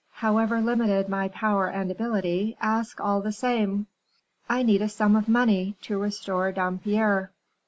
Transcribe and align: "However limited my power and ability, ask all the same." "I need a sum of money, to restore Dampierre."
"However 0.13 0.61
limited 0.61 1.09
my 1.09 1.27
power 1.27 1.67
and 1.67 1.91
ability, 1.91 2.57
ask 2.59 2.99
all 2.99 3.21
the 3.21 3.31
same." 3.31 3.85
"I 4.49 4.63
need 4.63 4.81
a 4.81 4.89
sum 4.89 5.15
of 5.15 5.29
money, 5.29 5.75
to 5.83 5.99
restore 5.99 6.51
Dampierre." 6.51 7.29